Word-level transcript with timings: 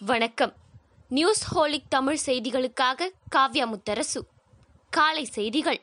வணக்கம். 0.00 0.52
News 1.08 1.54
holic 1.54 1.84
Tamil 1.88 2.18
செய்திகளுக்காக 2.26 3.10
காவ்யா 3.36 3.66
முத்தரசு. 3.66 4.20
காலை 4.90 5.24
செய்திகள். 5.24 5.80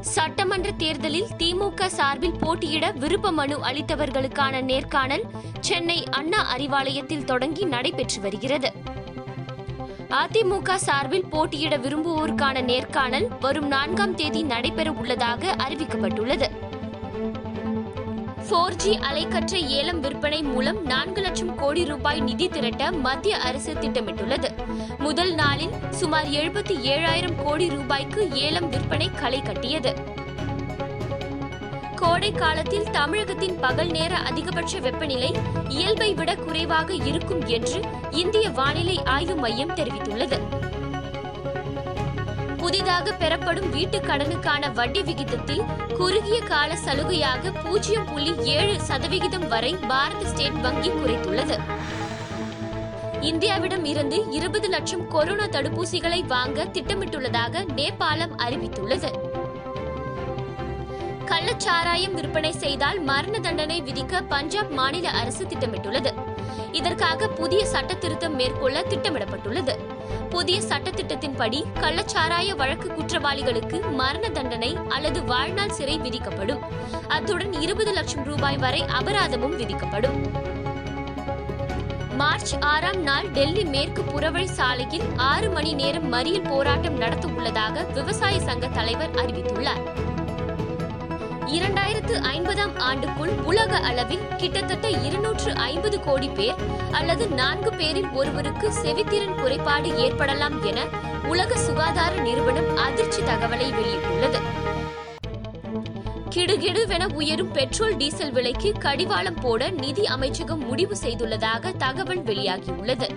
சட்டமன்ற 0.00 0.70
தேர்தலில் 0.70 1.26
திமுக 1.38 1.86
சார்பில் 1.86 2.38
போட்டியிட 2.40 2.90
விருப்ப 2.90 3.32
மனு 3.32 3.58
அளித்தவர்களுக்கான 3.58 4.62
நேர்காணல் 4.62 5.24
சென்னை 5.60 6.04
அண்ணா 6.10 6.56
அறிவாலயத்தில் 6.56 7.24
தொடங்கி 7.24 7.64
நடைபெற்று 7.64 8.20
வருகிறது. 8.20 8.72
அதிமுக 10.10 10.74
சார்பில் 10.74 11.26
போட்டியிட 11.26 11.78
விரும்புவோருக்கான 11.78 12.62
நேர்காணல் 12.62 13.28
வரும் 13.40 13.66
நான்காம் 13.66 14.14
தேதி 14.14 14.42
நடைபெற 14.42 14.92
உள்ளதாக 14.92 15.54
அறிவிக்கப்பட்டுள்ளது. 15.54 16.61
போர் 18.52 18.76
ஜி 18.76 18.98
அலைக்கற்றை 19.10 19.66
ஏலம் 19.66 20.00
விற்பனை 20.00 20.42
மூலம் 20.42 20.84
நான்கு 20.84 21.20
லட்சம் 21.22 21.54
கோடி 21.54 21.84
ரூபாய் 21.84 22.20
நிதி 22.20 22.48
திரட்ட 22.48 22.92
மத்திய 22.92 23.38
அரசு 23.38 23.72
திட்டமிட்டுள்ளது. 23.72 24.48
முதல் 24.98 25.34
நாளில் 25.34 25.70
சுமார் 25.90 26.26
எழுபத்தி 26.26 26.74
ஏழாயிரம் 26.82 27.44
கோடி 27.44 27.68
ரூபாய்க்கு 27.68 28.30
ஏலம் 28.32 28.68
விற்பனை 28.68 29.10
களை 29.14 29.42
கட்டியது. 29.42 29.94
கோடை 31.96 32.32
காலத்தில் 32.32 32.90
தமிழகத்தின் 32.90 33.58
பகல் 33.60 33.90
நேர 33.90 34.16
அதிகபட்ச 34.16 34.80
வெப்பநிலை 34.80 35.32
இயல்பை 35.68 36.14
விட 36.14 36.34
குறைவாக 36.34 36.94
இருக்கும் 36.94 37.46
என்று 37.46 37.80
இந்திய 38.10 38.50
வானிலை 38.50 39.02
ஆய்வு 39.04 39.34
மையம் 39.34 39.74
தெரிவித்துள்ளது. 39.74 40.40
புதிதாக 42.62 43.12
பெறப்படும் 43.12 43.70
வீட்டுக் 43.70 44.04
கடனுக்கான 44.04 44.72
வட்டி 44.72 45.02
விகிதத்தில் 45.02 45.62
குறுகிய 45.96 46.40
கால 46.40 46.74
சலுகையாக 46.84 47.64
பூஜ்ஜியம் 47.64 48.04
புள்ளி 48.04 48.34
ஏழு 48.36 48.80
சதவிகிதம் 48.80 49.48
வரை 49.48 49.76
பாரத 49.88 50.26
ஸ்டேட் 50.26 50.60
வங்கி 50.60 50.88
குறைத்துள்ளது. 50.88 51.60
இந்தியாவிடம் 53.20 53.84
இருந்து 53.84 54.26
இருபது 54.30 54.68
லட்சம் 54.68 55.08
கொரோனா 55.08 55.44
தடுப்பூசிகளை 55.44 56.26
வாங்க 56.26 56.64
திட்டமிட்டுள்ளதாக 56.64 57.64
நேபாளம் 57.76 58.36
அறிவித்துள்ளது. 58.36 59.12
கள்ளச்சாராயம் 61.26 62.12
விற்பனை 62.12 62.52
செய்தால் 62.52 63.00
மரண 63.00 63.38
தண்டனை 63.38 63.82
விதிக்க 63.82 64.22
பஞ்சாப் 64.28 64.70
மாநில 64.70 65.10
அரசு 65.10 65.44
திட்டமிட்டுள்ளது. 65.44 66.31
இதற்காக 66.72 67.28
புதிய 67.28 67.64
சட்ட 67.64 67.94
திருத்தம் 67.94 68.34
மேற்கொள்ள 68.34 68.80
திட்டமிடப்பட்டுள்ளது. 68.80 69.74
புதிய 70.30 70.60
சட்டத்திட்டத்தின்படி 70.60 71.64
கள்ளச்சாராய 71.80 72.56
வழக்கு 72.56 72.88
குற்றவாளிகளுக்கு 72.88 73.92
மரண 73.92 74.28
தண்டனை 74.28 74.78
அல்லது 74.88 75.24
வாழ்நாள் 75.24 75.70
சிறை 75.70 75.98
விதிக்கப்படும். 75.98 76.60
அத்துடன் 77.08 77.52
இருபது 77.52 77.92
லட்சம் 77.92 78.24
ரூபாய் 78.24 78.56
வரை 78.56 78.84
அபராதமும் 79.00 79.56
விதிக்கப்படும். 79.56 80.18
மார்ச் 82.16 82.54
ஆறாம் 82.60 83.02
நாள் 83.02 83.30
டெல்லி 83.30 83.64
மேற்கு 83.64 84.02
புறவழி 84.02 84.44
சாலையில் 84.44 85.04
ஆறு 85.16 85.50
மணி 85.50 85.74
நேரம் 85.74 86.12
மறியல் 86.12 86.48
போராட்டம் 86.48 86.96
நடத்த 86.96 87.28
உள்ளதாக 87.28 87.82
விவசாய 87.82 88.40
சங்க 88.40 88.66
தலைவர் 88.66 89.10
அறிவித்துள்ளார். 89.10 90.10
இரண்டாயிரத்து 91.56 92.14
ஐம்பதாம் 92.34 92.74
ஆண்டுக்குள் 92.78 93.32
உலக 93.44 93.76
அளவில் 93.76 94.22
கிட்டத்தட்ட 94.36 94.88
இருநூற்று 94.88 95.54
ஐம்பது 95.54 96.00
கோடி 96.00 96.28
பேர் 96.28 96.54
அல்லது 96.90 97.28
நான்கு 97.28 97.70
பேரில் 97.72 98.08
ஒருவருக்கு 98.10 98.68
செவித்திறன் 98.82 99.34
குறைபாடு 99.34 99.96
ஏற்படலாம் 99.96 100.62
என 100.62 100.80
உலக 101.28 101.56
சுகாதார 101.56 102.14
நிறுவனம் 102.20 102.76
அதிர்ச்சி 102.76 103.22
தகவலை 103.22 103.68
வெளியிட்டுள்ளது. 103.78 104.40
கிடுகிடுவென 106.30 107.12
உயரும் 107.12 107.52
பெட்ரோல் 107.52 107.96
டீசல் 107.96 108.32
விலைக்கு 108.32 108.72
கடிவாளம் 108.78 109.40
போட 109.40 109.70
நிதி 109.70 110.06
அமைச்சகம் 110.06 110.66
முடிவு 110.66 110.96
செய்துள்ளதாக 111.02 111.72
தகவல் 111.76 112.22
வெளியாகியுள்ளது. 112.22 113.08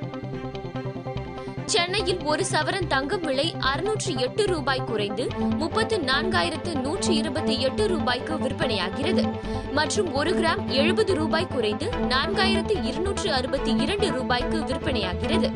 சென்னையில் 1.66 2.24
ஒரு 2.24 2.44
சவரன் 2.52 2.88
தங்கம் 2.88 3.22
விலை 3.22 3.56
அறுநூற்றி 3.60 4.18
எட்டு 4.18 4.46
ரூபாய் 4.46 4.84
குறைந்து 4.86 5.28
முப்பத்து 5.38 5.98
நான்காயிரத்து 5.98 6.82
நூற்றி 6.82 7.16
இருபத்தி 7.16 7.62
எட்டு 7.62 7.88
ரூபாய்க்கு 7.88 8.36
விற்பனையாகிறது. 8.36 9.24
மற்றும் 9.72 10.14
ஒரு 10.14 10.40
கிராம் 10.40 10.66
எழுபது 10.66 11.16
ரூபாய் 11.16 11.48
குறைந்து 11.48 11.90
நான்காயிரத்து 12.10 12.84
இருநூற்று 12.84 13.34
அறுபத்தி 13.34 13.76
இரண்டு 13.76 14.12
ரூபாய்க்கு 14.12 14.60
விற்பனையாகிறது. 14.60 15.50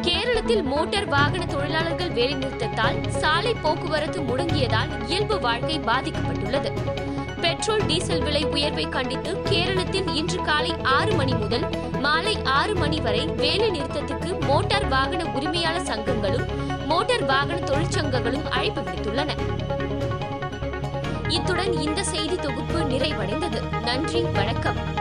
கேரளத்தில் 0.00 0.62
மோட்டார் 0.62 1.08
வாகன 1.08 1.46
தொழிலாளர்கள் 1.46 2.10
வேலைநிறுத்தத்தால் 2.10 3.08
சாலை 3.08 3.54
போக்குவரத்து 3.54 4.20
முடங்கியதால் 4.20 5.06
இயல்பு 5.06 5.40
வாழ்க்கை 5.40 5.78
பாதிக்கப்பட்டுள்ளது. 5.78 6.72
பெட்ரோல் 7.40 7.86
டீசல் 7.86 8.22
விலை 8.22 8.44
உயர்வை 8.44 8.88
கண்டித்து 8.88 9.42
கேரளத்தில் 9.50 10.14
இன்று 10.14 10.42
காலை 10.42 10.74
ஆறு 10.82 11.12
மணி 11.14 11.34
முதல் 11.34 11.64
மாலை 12.00 12.38
ஆறு 12.44 12.74
மணி 12.74 13.00
வரை 13.00 13.26
வேலை 13.26 13.70
நிறுத்தத்துக்கு 13.70 14.40
மோட்டார் 14.40 14.88
வாகன 14.88 15.24
உரிமையாளர் 15.24 15.82
சங்கங்களும் 15.82 16.46
மோட்டார் 16.86 17.24
வாகன 17.24 17.58
தொழிற்சங்கங்களும் 17.58 18.48
அழைப்பு 18.48 18.80
விடுத்துள்ளன. 18.80 19.30
இத்துடன் 21.28 21.72
இந்த 21.80 22.02
செய்தி 22.02 22.36
தொகுப்பு 22.36 22.80
நிறைவடைந்தது. 22.80 23.82
நன்றி 23.82 24.20
வணக்கம். 24.20 24.97